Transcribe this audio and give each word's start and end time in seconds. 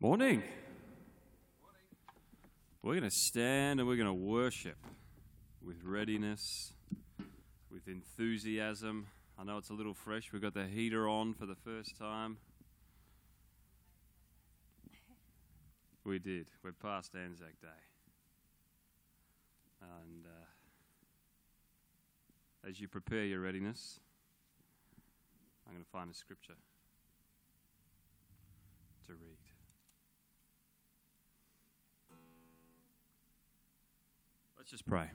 Morning. 0.00 0.44
We're 2.82 2.92
going 2.92 3.02
to 3.02 3.10
stand 3.10 3.80
and 3.80 3.88
we're 3.88 3.96
going 3.96 4.06
to 4.06 4.14
worship 4.14 4.76
with 5.60 5.82
readiness, 5.82 6.72
with 7.68 7.88
enthusiasm. 7.88 9.08
I 9.36 9.42
know 9.42 9.58
it's 9.58 9.70
a 9.70 9.72
little 9.72 9.94
fresh. 9.94 10.32
We've 10.32 10.40
got 10.40 10.54
the 10.54 10.68
heater 10.68 11.08
on 11.08 11.34
for 11.34 11.46
the 11.46 11.56
first 11.56 11.98
time. 11.98 12.36
We 16.04 16.20
did. 16.20 16.46
We're 16.62 16.70
past 16.70 17.16
Anzac 17.16 17.60
Day. 17.60 17.66
And 19.82 20.26
uh, 20.26 20.46
as 22.68 22.80
you 22.80 22.86
prepare 22.86 23.24
your 23.24 23.40
readiness, 23.40 23.98
I'm 25.66 25.72
going 25.72 25.84
to 25.84 25.90
find 25.90 26.08
a 26.08 26.14
scripture 26.14 26.54
to 29.08 29.14
read. 29.14 29.47
Let's 34.68 34.82
just 34.82 34.86
pray. 34.86 35.10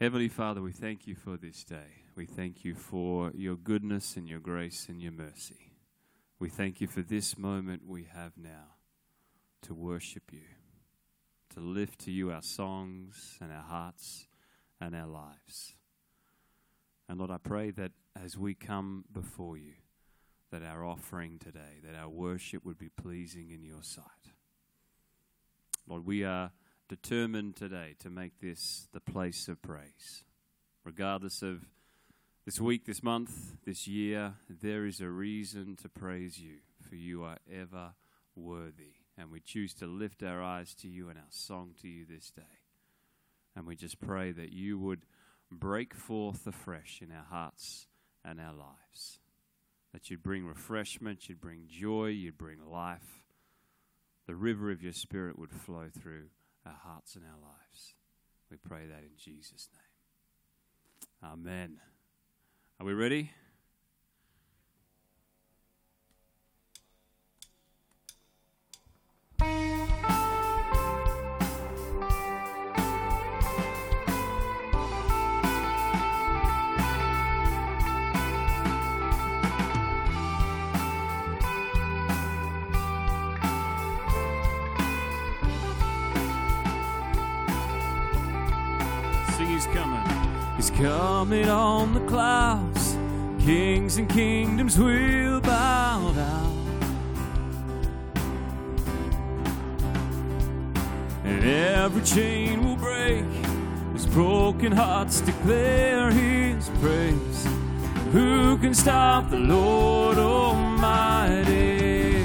Heavenly 0.00 0.26
Father, 0.26 0.60
we 0.60 0.72
thank 0.72 1.06
you 1.06 1.14
for 1.14 1.36
this 1.36 1.62
day. 1.62 2.02
We 2.16 2.26
thank 2.26 2.64
you 2.64 2.74
for 2.74 3.30
your 3.32 3.54
goodness 3.54 4.16
and 4.16 4.28
your 4.28 4.40
grace 4.40 4.86
and 4.88 5.00
your 5.00 5.12
mercy. 5.12 5.74
We 6.40 6.48
thank 6.48 6.80
you 6.80 6.88
for 6.88 7.00
this 7.00 7.38
moment 7.38 7.86
we 7.86 8.08
have 8.12 8.32
now 8.36 8.74
to 9.62 9.74
worship 9.74 10.32
you, 10.32 10.42
to 11.54 11.60
lift 11.60 12.00
to 12.00 12.10
you 12.10 12.32
our 12.32 12.42
songs 12.42 13.38
and 13.40 13.52
our 13.52 13.62
hearts 13.62 14.26
and 14.80 14.92
our 14.92 15.06
lives. 15.06 15.76
And 17.08 17.18
Lord, 17.20 17.30
I 17.30 17.38
pray 17.38 17.70
that 17.70 17.92
as 18.20 18.36
we 18.36 18.54
come 18.54 19.04
before 19.12 19.56
you, 19.56 19.74
that 20.50 20.64
our 20.64 20.84
offering 20.84 21.38
today, 21.38 21.78
that 21.84 21.94
our 21.94 22.08
worship 22.08 22.64
would 22.64 22.78
be 22.78 22.88
pleasing 22.88 23.52
in 23.52 23.62
your 23.62 23.84
sight. 23.84 24.32
Lord, 25.86 26.04
we 26.04 26.24
are 26.24 26.50
determined 26.88 27.54
today 27.54 27.94
to 28.00 28.10
make 28.10 28.40
this 28.40 28.88
the 28.92 29.00
place 29.00 29.46
of 29.48 29.60
praise. 29.60 30.24
Regardless 30.84 31.42
of 31.42 31.66
this 32.46 32.60
week, 32.60 32.86
this 32.86 33.02
month, 33.02 33.56
this 33.66 33.86
year, 33.86 34.34
there 34.48 34.86
is 34.86 35.00
a 35.00 35.08
reason 35.08 35.76
to 35.82 35.88
praise 35.88 36.40
you, 36.40 36.60
for 36.88 36.94
you 36.94 37.22
are 37.22 37.36
ever 37.52 37.92
worthy. 38.34 38.94
And 39.18 39.30
we 39.30 39.40
choose 39.40 39.74
to 39.74 39.86
lift 39.86 40.22
our 40.22 40.42
eyes 40.42 40.74
to 40.76 40.88
you 40.88 41.10
and 41.10 41.18
our 41.18 41.24
song 41.28 41.74
to 41.82 41.88
you 41.88 42.06
this 42.06 42.30
day. 42.30 42.42
And 43.54 43.66
we 43.66 43.76
just 43.76 44.00
pray 44.00 44.32
that 44.32 44.52
you 44.52 44.78
would 44.78 45.04
break 45.50 45.92
forth 45.92 46.46
afresh 46.46 47.00
in 47.02 47.12
our 47.12 47.26
hearts 47.28 47.86
and 48.24 48.40
our 48.40 48.54
lives. 48.54 49.18
That 49.92 50.08
you'd 50.08 50.22
bring 50.22 50.46
refreshment, 50.46 51.28
you'd 51.28 51.40
bring 51.40 51.66
joy, 51.68 52.06
you'd 52.06 52.38
bring 52.38 52.64
life. 52.64 53.24
The 54.26 54.34
river 54.34 54.70
of 54.70 54.82
your 54.82 54.92
spirit 54.92 55.38
would 55.38 55.52
flow 55.52 55.88
through 56.00 56.28
our 56.68 56.92
hearts 56.92 57.16
and 57.16 57.24
our 57.24 57.40
lives. 57.40 57.94
We 58.50 58.56
pray 58.56 58.86
that 58.86 59.00
in 59.00 59.16
Jesus' 59.16 59.68
name. 59.72 61.32
Amen. 61.32 61.78
Are 62.78 62.86
we 62.86 62.92
ready? 62.92 63.30
He's 89.58 89.66
coming. 89.74 90.06
He's 90.54 90.70
coming 90.70 91.48
on 91.48 91.92
the 91.92 92.06
clouds. 92.06 92.96
Kings 93.44 93.96
and 93.96 94.08
kingdoms 94.08 94.78
will 94.78 95.40
bow 95.40 96.12
down. 96.12 96.54
And 101.24 101.42
every 101.42 102.02
chain 102.02 102.64
will 102.64 102.76
break. 102.76 103.24
His 103.94 104.06
broken 104.06 104.70
hearts 104.70 105.22
declare 105.22 106.12
His 106.12 106.70
praise. 106.80 107.48
Who 108.12 108.58
can 108.58 108.74
stop 108.74 109.28
the 109.28 109.38
Lord 109.38 110.18
Almighty? 110.18 112.24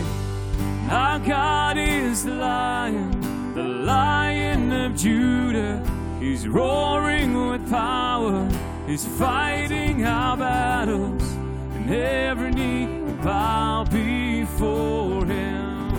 Our 0.88 1.18
God 1.18 1.80
is 1.80 2.26
the 2.26 2.36
lion, 2.36 3.54
the 3.56 3.64
lion 3.64 4.72
of 4.72 4.96
Judah. 4.96 5.84
He's 6.24 6.48
roaring 6.48 7.50
with 7.50 7.70
power. 7.70 8.48
He's 8.88 9.06
fighting 9.06 10.06
our 10.06 10.38
battles, 10.38 11.22
and 11.76 11.92
every 11.94 12.50
knee 12.52 12.88
will 13.02 13.22
bow 13.22 13.84
before 13.84 15.26
him. 15.26 15.94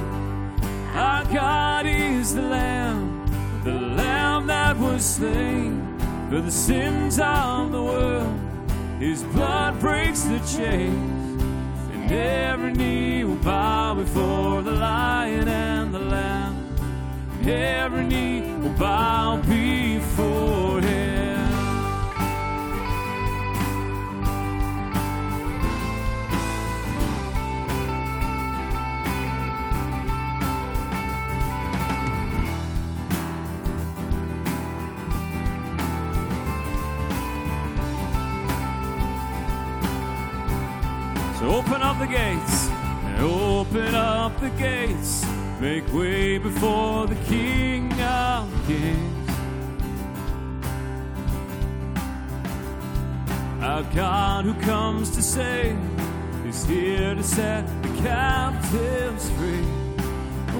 Our 0.95 1.25
God 1.27 1.85
is 1.85 2.35
the 2.35 2.41
Lamb, 2.41 3.27
the 3.65 3.73
Lamb 3.73 4.47
that 4.47 4.79
was 4.79 5.05
slain 5.05 5.99
for 6.31 6.41
the 6.41 6.51
sins 6.51 7.21
of 7.21 7.71
the 7.71 7.83
world. 7.83 8.41
His 8.99 9.23
blood 9.25 9.79
breaks 9.79 10.23
the 10.23 10.39
chains, 10.39 11.43
and 11.93 12.11
every 12.11 12.73
knee 12.73 13.25
will 13.25 13.43
bow 13.45 13.93
before 13.93 14.63
the 14.63 14.73
Lion 14.73 15.49
and 15.49 15.93
the 15.93 15.99
Lamb. 15.99 16.34
Every 17.47 18.07
knee 18.07 18.41
will 18.57 18.71
bow 18.71 19.37
before 19.47 20.81
him. 20.81 21.53
So 41.39 41.51
open 41.51 41.83
up 41.83 41.99
the 41.99 42.07
gates 42.07 42.69
and 42.71 43.21
open 43.21 43.95
up 43.95 44.41
the 44.41 44.49
gates. 44.51 45.34
Make 45.65 45.91
way 45.95 46.37
before 46.37 47.07
the 47.07 47.15
King 47.25 47.91
of 47.99 48.51
Kings. 48.67 49.31
Our 53.63 53.83
God 53.95 54.45
who 54.45 54.53
comes 54.61 55.09
to 55.17 55.23
save 55.23 55.79
is 56.47 56.67
here 56.67 57.15
to 57.15 57.23
set 57.23 57.65
the 57.83 57.89
captives 58.03 59.31
free. 59.31 59.65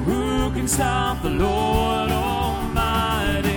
Who 0.07 0.51
can 0.53 0.67
stop 0.67 1.23
the 1.23 1.29
Lord 1.29 2.11
Almighty? 2.11 3.53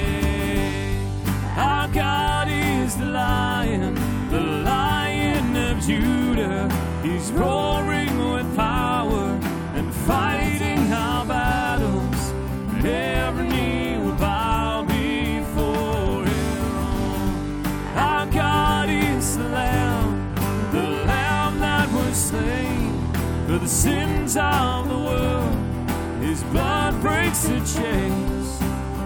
Our 1.55 1.87
God 1.87 2.49
is 2.49 2.97
the 2.97 3.05
lion, 3.05 3.95
the 4.31 4.41
lion 4.41 5.55
of 5.55 5.79
Judah. 5.79 6.69
He's 7.03 7.31
roaring 7.31 7.66
sins 23.87 24.35
of 24.35 24.89
the 24.89 24.99
world. 25.09 25.55
His 26.21 26.43
blood 26.51 26.93
breaks 26.99 27.43
the 27.47 27.59
chains, 27.75 28.47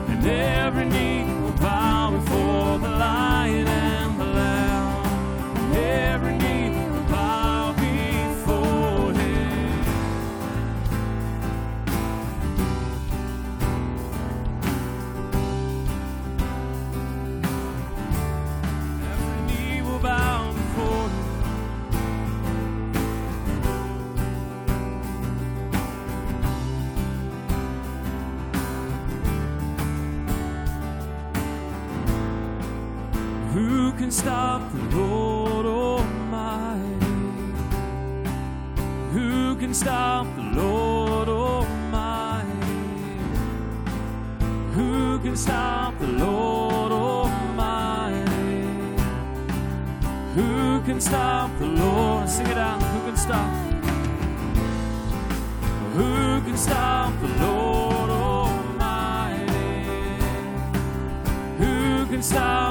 and 0.10 0.26
every 0.26 0.86
knee 0.86 1.24
will 1.42 1.58
bow 1.68 2.01
stop 34.12 34.62
the 34.74 34.98
Lord 34.98 35.66
Almighty? 35.66 37.06
Who 39.14 39.56
can 39.56 39.74
stop 39.74 40.28
the 40.36 40.42
Lord 40.42 41.30
Almighty? 41.30 42.50
Who 44.74 45.20
can 45.20 45.38
stop 45.38 45.98
the 46.00 46.08
Lord 46.08 46.92
Almighty? 46.92 48.32
Who 50.36 50.82
can 50.82 51.00
stop 51.00 51.50
the 51.60 51.68
Lord? 51.68 52.30
Sing 52.30 52.48
it 52.48 52.58
out. 52.58 52.84
Who 52.84 53.06
can 53.06 53.18
stop? 53.18 53.54
Who 55.94 56.42
can 56.42 56.58
stop 56.58 57.14
the 57.22 57.28
Lord 57.46 58.10
Almighty? 58.10 59.46
Who 61.60 62.06
can 62.08 62.22
stop? 62.22 62.71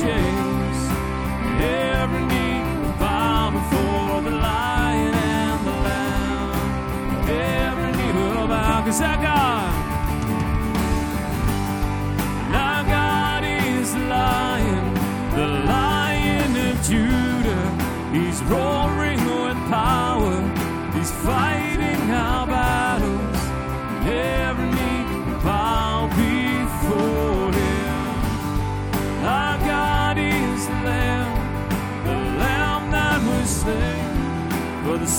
breaks 0.00 0.88
the 1.60 1.89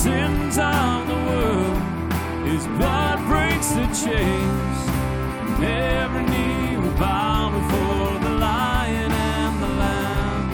sins 0.02 0.58
of 0.58 1.06
the 1.06 1.18
world. 1.28 1.78
His 2.50 2.66
blood 2.78 3.18
breaks 3.30 3.68
the 3.78 3.86
chains, 4.02 4.78
every 5.62 6.24
knee 6.32 6.76
will 6.76 6.96
bow 6.98 7.50
before 7.58 8.18
the 8.26 8.34
lion 8.46 9.12
and 9.12 9.62
the 9.62 9.72
lamb. 9.82 10.44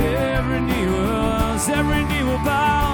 Every 0.00 0.60
knee 0.68 0.86
will, 0.86 1.60
every 1.80 2.02
knee 2.08 2.24
will 2.24 2.44
bow. 2.52 2.86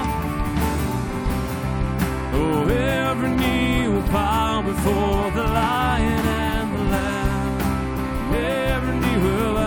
Oh, 2.33 2.67
every 2.67 3.31
knee 3.41 3.87
will 3.87 4.09
bow 4.11 4.61
before 4.63 5.31
the 5.39 5.47
lion 5.61 6.23
and 6.49 6.67
the 6.75 6.83
lamb. 6.95 8.35
Every 8.35 8.95
knee 8.99 9.17
will 9.23 9.57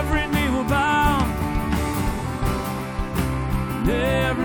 every 0.00 0.26
knee 0.26 0.50
will 0.50 0.64
bow. 0.64 1.38
Every 3.90 4.37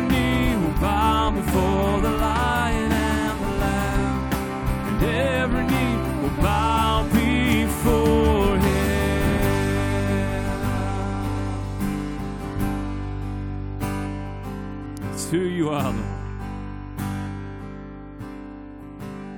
who 15.34 15.48
you 15.48 15.70
are, 15.70 15.92
Lord. 15.92 16.06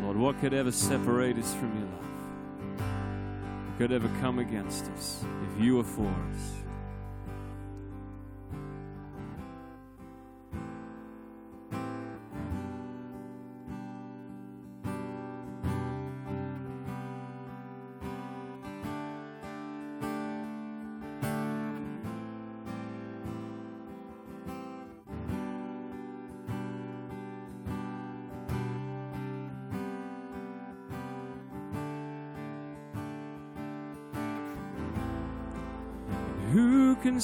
Lord, 0.04 0.18
what 0.18 0.42
could 0.42 0.54
ever 0.54 0.70
separate 0.70 1.38
us 1.38 1.54
from 1.54 1.72
your 1.80 1.88
love? 1.88 2.90
What 3.70 3.78
could 3.78 3.94
ever 3.94 4.10
come 4.20 4.40
against 4.40 4.88
us 4.88 5.24
if 5.54 5.64
you 5.64 5.78
were 5.78 5.86
for 5.86 6.14
us? 6.34 6.65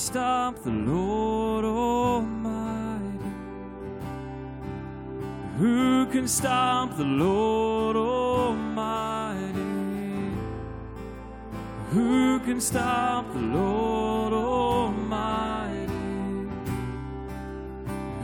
Stop 0.01 0.63
the 0.63 0.71
Lord 0.71 1.63
Almighty? 1.63 3.19
Who 5.59 6.07
can 6.07 6.27
stop 6.27 6.97
the 6.97 7.03
Lord 7.03 7.95
Almighty? 7.95 9.51
Who 11.91 12.39
can 12.39 12.59
stop 12.59 13.31
the 13.31 13.39
Lord 13.39 14.33
Almighty? 14.33 15.93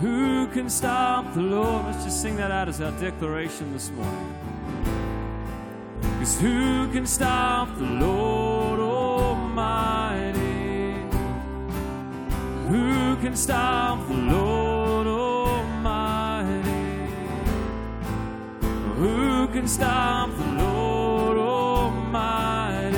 Who 0.01 0.47
can 0.47 0.69
stop 0.71 1.31
the 1.35 1.41
Lord? 1.41 1.85
Let's 1.85 2.03
just 2.05 2.21
sing 2.23 2.37
that 2.37 2.49
out 2.49 2.67
as 2.69 2.81
our 2.81 2.91
declaration 2.99 3.71
this 3.73 3.91
morning. 3.91 4.33
Because 6.01 6.41
who 6.41 6.91
can 6.91 7.05
stop 7.05 7.69
the 7.77 7.85
Lord 7.85 8.16
can 13.27 13.35
stop 13.35 14.07
the 14.07 14.13
Lord 14.13 15.05
Almighty? 15.05 16.61
Who 18.95 19.49
can 19.49 19.67
stop 19.67 20.29
the 20.37 20.45
Lord 20.63 21.37
Almighty? 21.37 22.97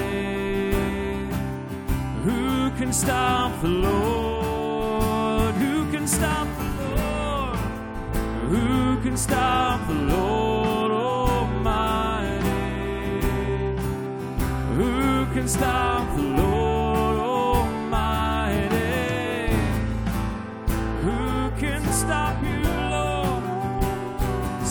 Who 2.25 2.69
can 2.77 2.93
stop 2.93 3.59
the 3.63 3.69
Lord? 3.69 5.55
Who 5.55 5.91
can 5.91 6.05
stop 6.05 6.47
the 6.59 6.63
Lord? 6.85 7.57
Who 8.51 9.01
can 9.01 9.17
stop 9.17 9.87
the 9.87 9.95
Lord 9.95 10.91
Almighty? 10.91 12.43
Who 14.77 15.25
can 15.33 15.47
stop 15.47 15.88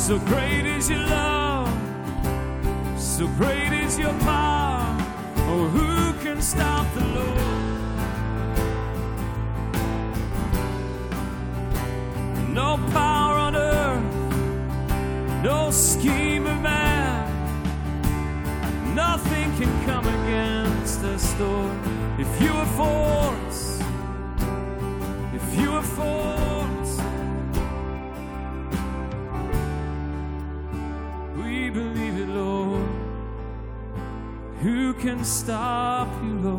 So 0.09 0.19
great 0.21 0.65
is 0.65 0.89
your 0.89 1.01
love, 1.01 1.69
so 2.99 3.27
great 3.37 3.75
is 3.75 3.99
your 3.99 4.15
power. 4.21 4.97
Oh, 5.51 5.69
who 5.69 6.15
can 6.25 6.41
stop 6.41 6.87
the 6.95 7.05
Lord? 7.05 7.39
No 12.49 12.79
power 12.91 13.37
on 13.39 13.55
earth, 13.55 14.03
no 15.45 15.71
scheme 15.71 16.47
of 16.47 16.59
man, 16.63 17.29
nothing 18.95 19.55
can 19.59 19.85
come 19.85 20.07
against 20.07 21.05
us, 21.05 21.39
Lord. 21.39 21.77
If 22.19 22.41
you 22.41 22.55
are 22.55 22.67
for 22.79 23.18
stop 35.25 36.09
you, 36.23 36.35
Lord? 36.39 36.58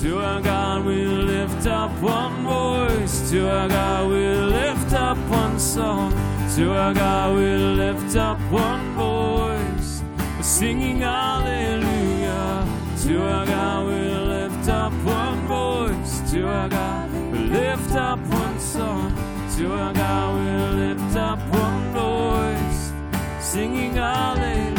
To 0.00 0.18
our 0.18 0.40
God 0.40 0.86
we 0.86 1.04
lift 1.04 1.66
up 1.66 1.90
one 2.00 2.42
voice. 2.42 3.30
To 3.30 3.50
our 3.50 3.68
God 3.68 4.08
we 4.08 4.34
lift 4.34 4.94
up 4.94 5.18
one 5.28 5.58
song. 5.58 6.12
To 6.56 6.72
our 6.72 6.94
God 6.94 7.36
we 7.36 7.44
lift 7.54 8.16
up 8.16 8.38
one 8.50 8.94
voice. 8.94 10.02
We're 10.36 10.42
singing 10.42 11.00
hallelujah. 11.00 12.66
To 13.02 13.22
our 13.22 13.44
God 13.44 13.88
we 13.88 14.00
lift 14.10 14.68
up 14.70 14.92
one 15.04 15.46
voice. 15.46 16.32
To 16.32 16.48
our 16.48 16.68
God 16.70 17.12
we 17.12 17.38
lift 17.38 17.94
up 17.94 18.18
one 18.20 18.58
song. 18.58 19.12
To 19.58 19.74
our 19.74 19.92
God 19.92 20.34
we 20.34 20.78
lift 20.80 21.14
up 21.16 21.38
one 21.52 21.92
voice. 21.92 22.92
Singing 23.38 23.96
hallelujah. 23.96 24.69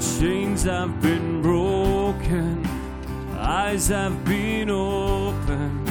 Chains 0.00 0.64
have 0.64 1.00
been 1.02 1.42
broken, 1.42 2.66
eyes 3.36 3.88
have 3.88 4.24
been 4.24 4.70
opened, 4.70 5.88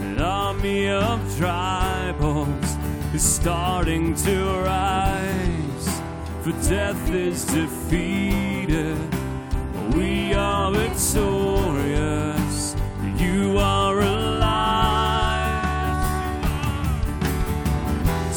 an 0.00 0.20
army 0.20 0.88
of 0.88 1.20
tribals 1.38 3.14
is 3.14 3.22
starting 3.22 4.14
to 4.14 4.44
rise. 4.64 6.00
For 6.42 6.52
death 6.68 7.10
is 7.10 7.44
defeated, 7.44 8.98
we 9.94 10.32
are 10.34 10.72
victorious. 10.72 12.22
You 13.18 13.58
are 13.58 14.00
alive. 14.00 14.42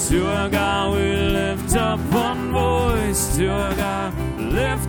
To 0.10 0.28
our 0.28 0.50
God 0.50 0.94
we 0.96 1.16
lift 1.16 1.76
up 1.76 2.00
one 2.12 2.52
voice. 2.52 3.38
To 3.38 3.48
our 3.48 3.76
God 3.76 4.14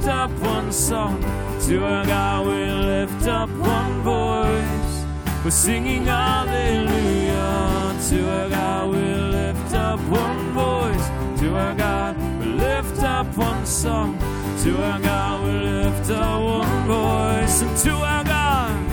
up 0.07 0.31
one 0.41 0.73
song. 0.73 1.21
To 1.67 1.85
our 1.85 2.07
God 2.07 2.47
we 2.47 2.67
lift 2.67 3.27
up 3.27 3.51
one 3.51 4.03
voice. 4.03 5.05
We're 5.45 5.51
singing 5.51 6.05
hallelujah. 6.05 7.97
To 8.09 8.31
our 8.31 8.49
God 8.49 8.91
we 8.91 8.99
lift 8.99 9.75
up 9.75 10.01
one 10.01 10.53
voice. 10.53 11.41
To 11.41 11.57
our 11.57 11.75
God 11.75 12.17
we 12.41 12.47
lift 12.47 13.03
up 13.03 13.27
one 13.37 13.67
song. 13.67 14.19
To 14.63 14.83
our 14.83 15.01
God 15.01 15.45
we 15.45 15.53
lift 15.53 16.11
up 16.11 16.43
one 16.43 16.87
voice. 16.87 17.63
And 17.63 17.77
to 17.79 17.93
our 17.93 18.25
God. 18.25 18.91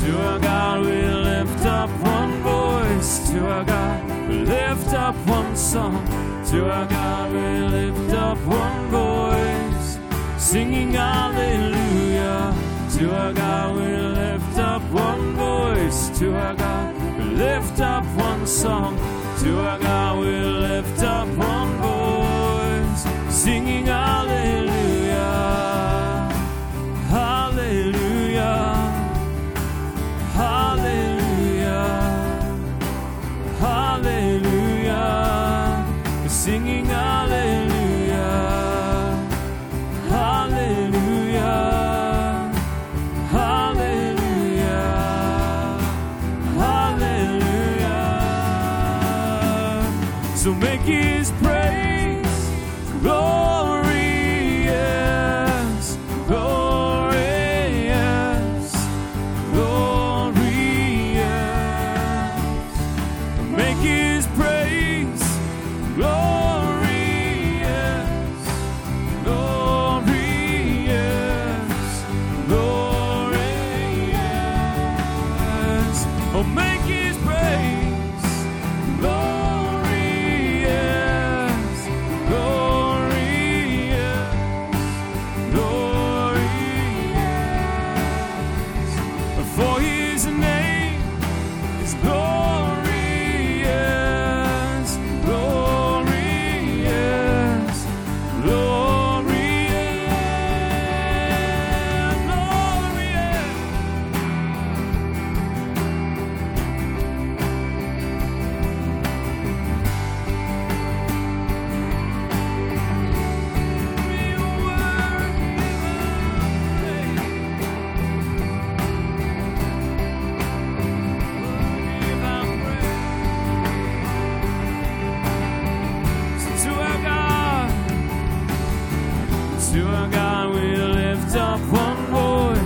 To 0.00 0.18
our 0.20 0.38
God 0.38 0.86
we 0.86 1.02
lift 1.02 1.66
up 1.66 1.90
one 2.00 2.42
voice. 2.42 3.30
To 3.30 3.46
our 3.46 3.64
God 3.64 4.28
we 4.28 4.38
lift 4.38 4.94
up 4.94 5.16
one 5.26 5.56
song. 5.56 6.33
To 6.54 6.70
our 6.70 6.86
God 6.86 7.32
we 7.32 7.66
lift 7.66 8.14
up 8.14 8.38
one 8.46 8.86
voice. 8.86 9.98
Singing 10.38 10.92
hallelujah. 10.92 12.54
To 12.96 13.12
our 13.12 13.32
God 13.32 13.74
we 13.74 13.96
lift 13.96 14.58
up 14.58 14.82
one 14.92 15.34
voice. 15.34 16.16
To 16.20 16.32
our 16.36 16.54
God 16.54 16.94
we 17.18 17.24
lift 17.24 17.80
up 17.80 18.04
one 18.14 18.46
song. 18.46 18.96
To 19.40 19.62
our 19.62 19.80
God 19.80 20.20
we 20.20 20.26
lift 20.28 21.02
up 21.02 21.26
one 21.36 21.72
voice. 21.78 23.34
Singing 23.34 23.86
hallelujah. 23.86 24.03
Oh, 76.36 76.42
make 76.42 76.80
his 76.80 77.16
praise 77.18 77.93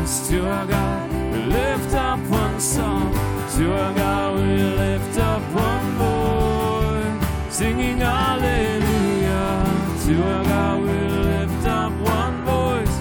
To 0.09 0.47
our 0.47 0.67
God, 0.67 1.11
we 1.33 1.43
lift 1.45 1.95
up 1.95 2.19
one 2.31 2.59
song. 2.61 3.13
To 3.57 3.73
our 3.75 3.95
God, 3.95 4.37
we 4.41 4.57
lift 4.57 5.19
up 5.19 5.43
one 5.55 5.87
voice, 5.99 7.55
singing 7.55 7.99
hallelujah. 7.99 9.65
To 10.07 10.23
our 10.23 10.45
God, 10.45 10.81
we 10.81 10.99
lift 11.33 11.67
up 11.67 11.93
one 11.93 12.43
voice. 12.45 12.97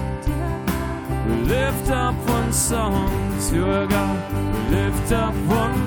We 1.26 1.34
lift 1.48 1.90
up 1.90 2.14
one 2.28 2.52
song. 2.52 3.08
To 3.48 3.70
our 3.72 3.86
God, 3.86 4.16
we 4.32 4.76
lift 4.76 5.10
up 5.12 5.34
one 5.46 5.77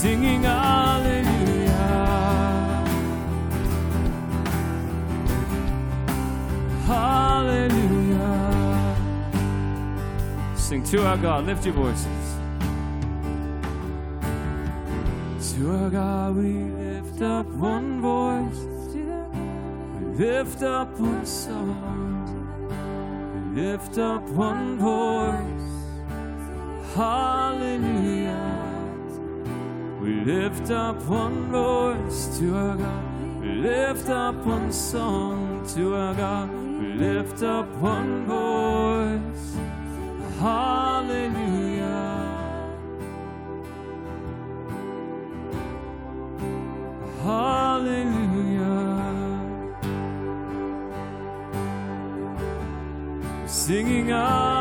singing 0.00 0.44
hallelujah, 0.44 1.74
hallelujah. 6.86 8.36
Sing 10.54 10.84
to 10.84 11.04
our 11.04 11.16
God. 11.16 11.46
Lift 11.46 11.64
your 11.66 11.74
voices. 11.74 12.06
To 15.56 15.70
our 15.72 15.90
God, 15.90 16.36
we 16.36 16.52
lift 16.52 17.20
up 17.20 17.46
one 17.46 18.00
voice. 18.00 18.60
We 18.94 20.24
lift 20.24 20.62
up 20.62 20.96
one 21.00 21.26
song. 21.26 22.22
We 23.34 23.62
lift 23.62 23.98
up 23.98 24.22
one 24.28 24.78
voice. 24.78 25.72
Hallelujah. 26.94 28.57
We 30.08 30.24
lift 30.24 30.70
up 30.70 30.96
one 31.02 31.50
voice 31.50 32.38
to 32.38 32.56
our 32.56 32.76
God. 32.78 33.42
We 33.42 33.48
lift 33.56 34.08
up 34.08 34.36
one 34.36 34.72
song 34.72 35.66
to 35.74 35.94
our 35.96 36.14
God. 36.14 36.50
We 36.50 36.94
lift 36.94 37.42
up 37.42 37.68
one 37.74 38.24
voice. 38.24 39.56
Hallelujah. 40.40 41.84
Hallelujah. 47.22 48.78
Singing 53.46 54.06
hallelujah. 54.06 54.57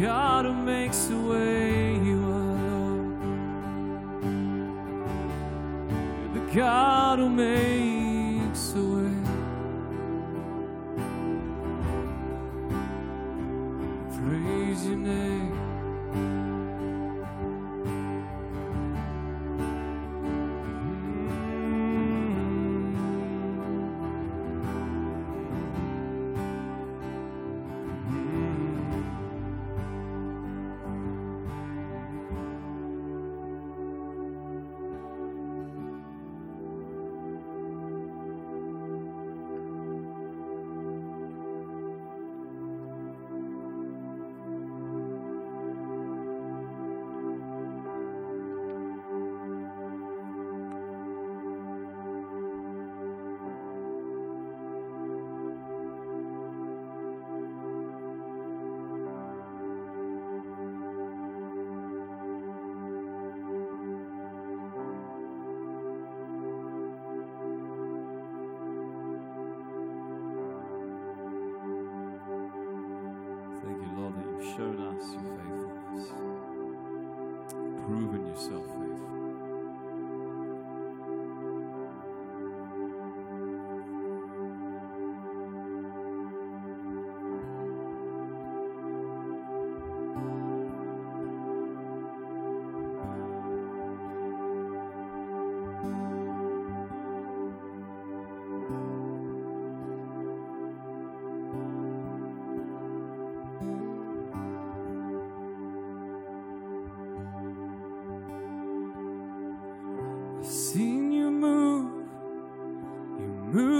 God 0.00 0.44
who 0.44 0.52
makes 0.52 1.08
a 1.08 1.16
way, 1.16 1.94
you 2.04 2.22
are. 2.30 2.96
The 6.34 6.54
God 6.54 7.18
who 7.18 7.30
makes 7.30 7.85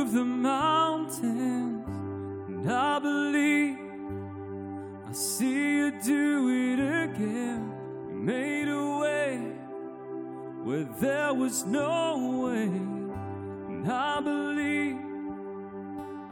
move 0.07 0.15
the 0.15 0.25
mountains, 0.25 1.85
and 2.49 2.71
I 2.71 2.99
believe 2.99 3.79
I 5.09 5.13
see 5.13 5.79
you 5.79 5.91
do 6.05 6.49
it 6.49 7.11
again. 7.11 7.73
You 8.09 8.15
made 8.15 8.69
a 8.69 8.99
way 8.99 9.39
where 10.63 10.85
there 11.01 11.35
was 11.35 11.65
no 11.67 12.45
way, 12.45 12.65
and 12.65 13.91
I 13.91 14.21
believe 14.21 14.97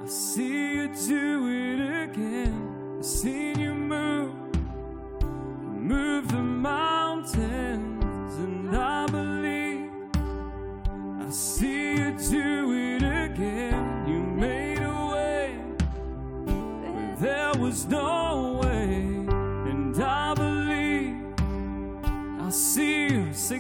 I 0.03 0.07
see 0.07 0.75
you 0.75 0.89
do 1.09 1.49
it 1.49 2.11
again. 2.11 2.97
I've 2.99 3.05
seen 3.05 3.59
you 3.59 3.75
move 3.75 4.24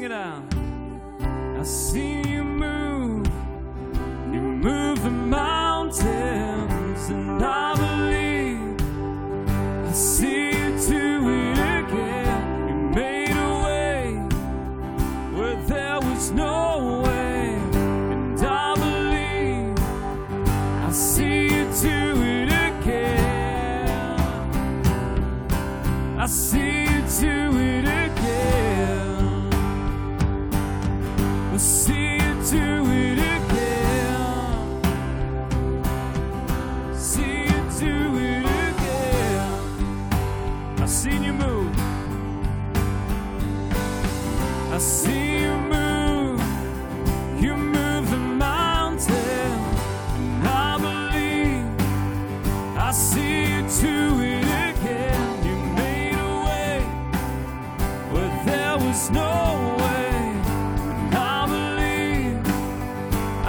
it 0.04 0.12
out. 0.12 0.43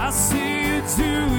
I 0.06 0.10
see 0.10 0.66
you 0.68 0.82
too. 0.82 1.35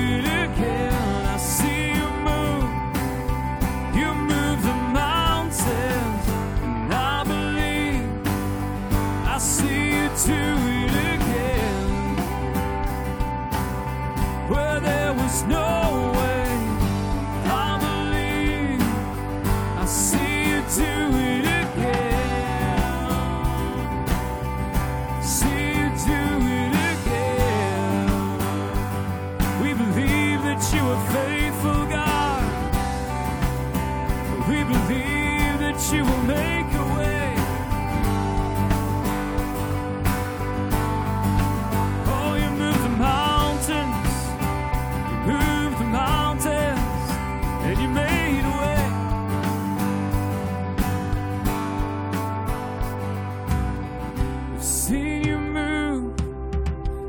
Seen 54.88 55.26
you 55.26 55.38
move, 55.38 56.18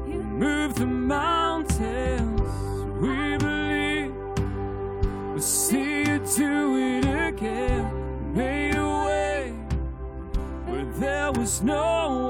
you 0.09 0.21
move 0.21 0.75
the 0.75 0.85
mountains. 0.85 2.41
We 3.01 3.37
believe 3.39 4.13
we'll 5.31 5.39
see 5.39 6.01
you 6.01 6.19
do 6.37 6.77
it 6.77 7.05
again. 7.29 8.35
Made 8.35 8.75
a 8.75 8.89
way 9.07 9.53
where 10.67 10.87
there 10.95 11.31
was 11.31 11.63
no 11.63 12.28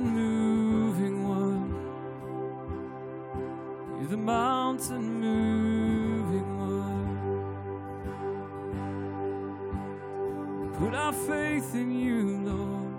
Moving 0.00 1.28
one. 1.28 1.74
You're 3.98 4.08
the 4.08 4.16
mountain 4.16 5.20
moving 5.20 6.58
one. 6.58 7.10
Put 10.78 10.94
our 10.94 11.12
faith 11.12 11.74
in 11.74 11.90
you, 11.90 12.38
Lord. 12.50 12.94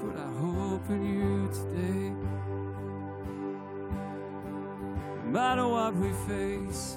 Put 0.00 0.16
our 0.18 0.32
hope 0.32 0.90
in 0.90 1.04
you 1.04 1.48
today. 1.52 2.12
No 5.22 5.30
matter 5.30 5.68
what 5.68 5.94
we 5.94 6.12
face, 6.26 6.96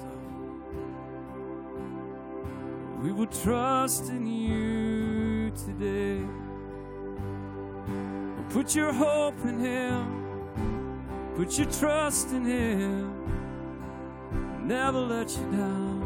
we 3.00 3.12
will 3.12 3.26
trust 3.26 4.08
in 4.10 4.26
you 4.26 5.52
today. 5.52 6.26
Put 8.50 8.74
your 8.74 8.92
hope 8.92 9.38
in 9.44 9.58
Him. 9.60 11.34
Put 11.36 11.58
your 11.58 11.70
trust 11.70 12.30
in 12.32 12.44
Him. 12.44 13.14
Never 14.66 14.98
let 14.98 15.30
you 15.30 15.44
down. 15.52 15.98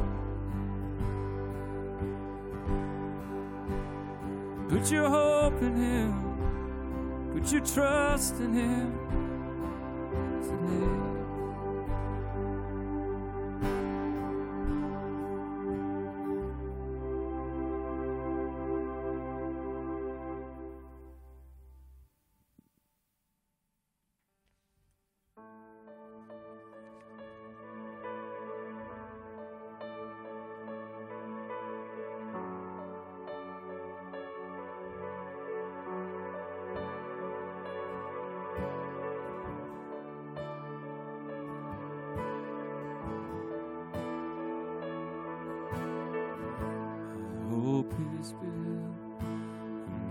Put 4.69 4.91
your 4.91 5.09
hope 5.09 5.63
in 5.63 5.77
Him. 5.77 7.31
Put 7.33 7.53
your 7.53 7.65
trust 7.65 8.41
in 8.41 8.53
Him 8.55 9.22
Hope 47.83 47.99
is 48.21 48.31
built 48.35 49.23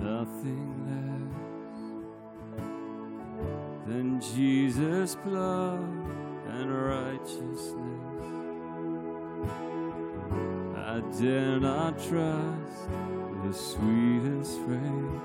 nothing 0.01 0.69
less 0.89 1.36
than 3.88 4.19
Jesus' 4.19 5.15
blood 5.15 5.79
and 6.49 6.69
righteousness. 6.69 8.25
I 10.75 10.99
dare 11.17 11.60
not 11.62 11.93
trust 11.93 12.89
the 13.45 13.53
sweetest 13.53 14.60
frame, 14.65 15.21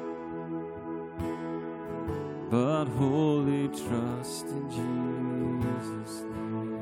but 2.48 2.84
wholly 2.84 3.66
trust 3.70 4.46
in 4.46 4.70
Jesus' 4.70 6.22
name. 6.22 6.78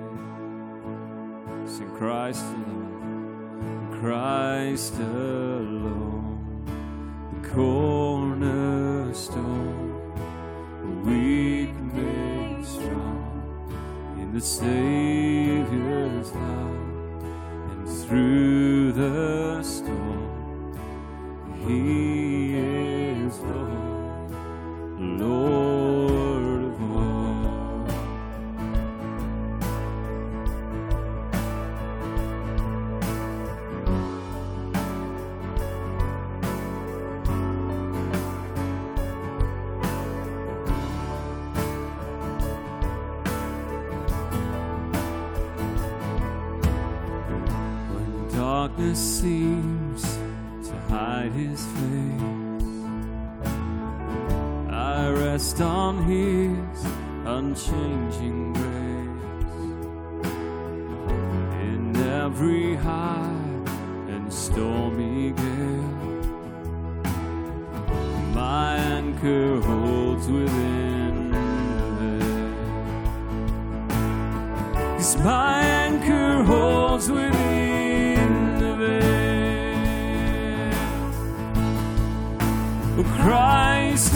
Sing 1.66 1.90
Christ 1.96 2.44
alone. 2.44 2.93
Christ 4.04 4.94
alone, 4.98 6.66
the 7.32 7.48
cornerstone, 7.48 8.52
weak 11.06 11.74
made 11.94 12.66
strong 12.66 13.72
in 14.20 14.30
the 14.34 14.42
Savior's 14.42 16.30
love, 16.32 17.24
and 17.70 17.88
through 17.88 18.92
the 18.92 19.62
storm, 19.62 20.23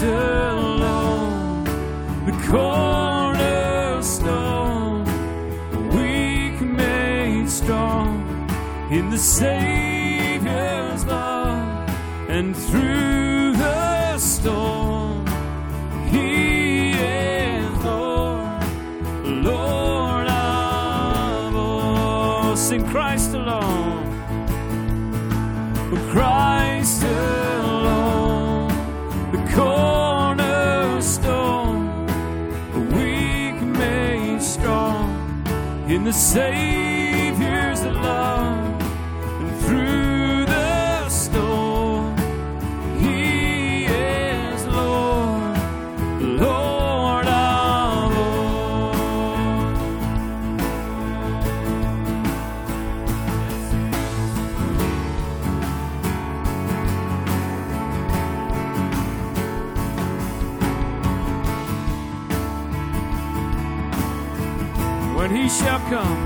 alone, 0.03 1.63
the 2.25 2.31
cornerstone, 2.47 5.05
weak 5.89 6.61
made 6.61 7.49
strong 7.49 8.23
in 8.91 9.09
the 9.09 9.17
Savior's 9.17 11.05
love, 11.05 11.89
and 12.29 12.55
through 12.55 13.53
the 13.53 14.17
storm, 14.17 14.88
the 36.03 36.13
Savior's 36.13 36.88
when 65.29 65.41
he 65.41 65.49
shall 65.49 65.79
come. 65.79 66.17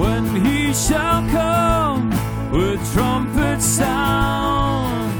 When 0.00 0.44
he 0.44 0.74
shall 0.74 1.22
come 1.30 2.10
with 2.50 2.92
trumpet 2.92 3.62
sound. 3.62 5.12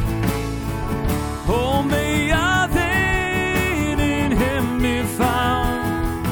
Oh, 1.49 1.83
may 1.83 2.33
I 2.33 2.67
then 2.67 4.01
in 4.01 4.33
him 4.33 4.83
be 4.83 5.03
found, 5.17 6.27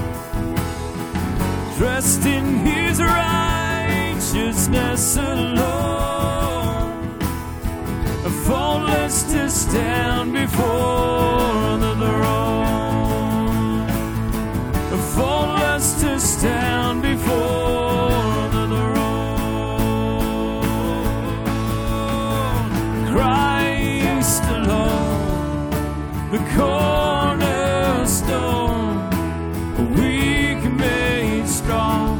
dressed 1.79 2.27
in 2.27 2.57
his 2.59 3.01
righteousness 3.01 5.17
alone, 5.17 7.19
faultless 8.45 9.23
to 9.33 9.49
stand 9.49 10.33
before 10.33 11.79
the 11.79 11.95
throne, 11.97 12.64
faultless 15.15 16.01
to 16.01 16.19
stand 16.19 17.03
before 17.03 18.49
the 18.55 18.67
throne. 18.67 19.05
Christ 23.13 24.43
alone, 24.59 25.71
the 26.33 26.43
cornerstone, 26.57 27.51
weak 29.95 30.63
made 30.73 31.47
strong 31.47 32.19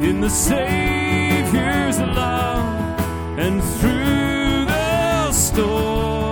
in 0.00 0.20
the 0.20 0.30
Savior's 0.30 1.98
love 2.00 2.98
and 3.38 3.62
through 3.62 4.64
the 4.64 5.32
storm. 5.32 6.23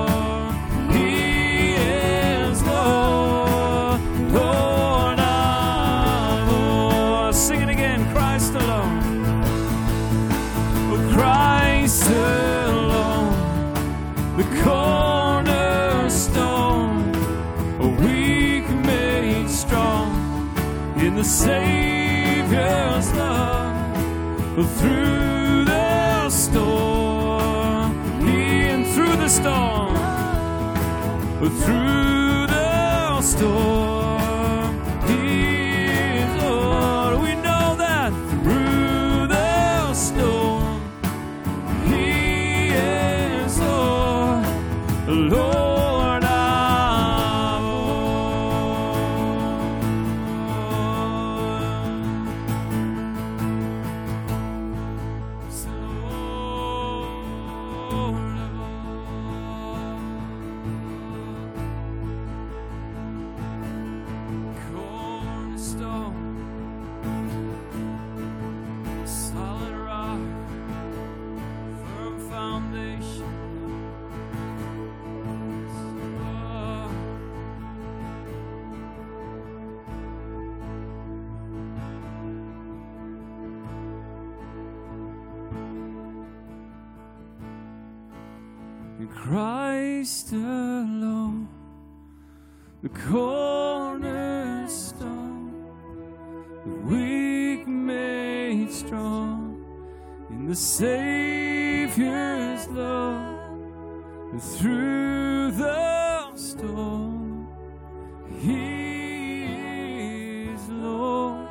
The 21.22 21.28
Savior's 21.28 23.12
love. 23.14 23.94
Through 24.78 25.64
the 25.66 26.28
storm, 26.30 27.92
and 28.26 28.84
through 28.88 29.16
the 29.16 29.28
storm, 29.28 29.94
through 31.62 32.46
the 32.48 33.20
storm, 33.20 34.01
Christ 89.32 90.32
alone, 90.32 91.48
the 92.82 92.90
cornerstone, 92.90 93.88
the 96.66 96.70
weak 96.70 97.66
made 97.66 98.70
strong 98.70 99.64
in 100.28 100.46
the 100.48 100.54
Savior's 100.54 101.98
love, 102.68 103.38
through 104.38 105.52
the 105.52 106.36
storm, 106.36 107.48
He 108.38 109.44
is 110.44 110.68
Lord, 110.68 111.48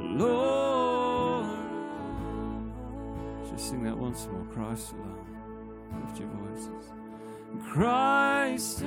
Lord. 0.00 1.50
Just 3.50 3.68
sing 3.68 3.82
that 3.82 3.98
once 3.98 4.26
more, 4.32 4.46
Christ 4.54 4.92
alone. 4.92 5.26
Lift 6.06 6.18
your 6.18 6.30
voices. 6.30 6.92
Christ. 7.58 8.84